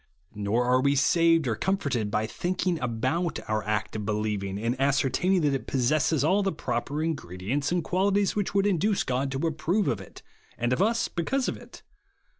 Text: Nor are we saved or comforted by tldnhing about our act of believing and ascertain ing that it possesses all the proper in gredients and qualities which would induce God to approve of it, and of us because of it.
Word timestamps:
Nor 0.33 0.65
are 0.65 0.81
we 0.81 0.95
saved 0.95 1.47
or 1.47 1.55
comforted 1.55 2.09
by 2.09 2.25
tldnhing 2.25 2.81
about 2.81 3.37
our 3.47 3.61
act 3.63 3.95
of 3.95 4.03
believing 4.03 4.57
and 4.57 4.75
ascertain 4.81 5.33
ing 5.33 5.41
that 5.41 5.53
it 5.53 5.67
possesses 5.67 6.23
all 6.23 6.41
the 6.41 6.51
proper 6.51 7.03
in 7.03 7.15
gredients 7.15 7.71
and 7.71 7.83
qualities 7.83 8.35
which 8.35 8.55
would 8.55 8.65
induce 8.65 9.03
God 9.03 9.31
to 9.31 9.45
approve 9.45 9.87
of 9.87 10.01
it, 10.01 10.23
and 10.57 10.73
of 10.73 10.81
us 10.81 11.07
because 11.07 11.47
of 11.47 11.55
it. 11.55 11.83